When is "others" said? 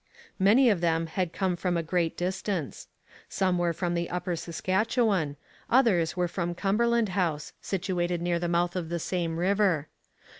5.69-6.17